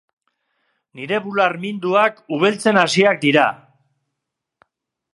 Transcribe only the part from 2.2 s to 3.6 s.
ubeltzen hasiak dira.